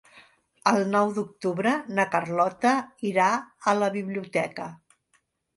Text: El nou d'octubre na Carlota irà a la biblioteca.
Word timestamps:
El 0.71 0.79
nou 0.93 1.11
d'octubre 1.17 1.75
na 1.99 2.05
Carlota 2.15 2.71
irà 3.13 3.29
a 3.73 3.77
la 3.83 3.91
biblioteca. 3.99 4.71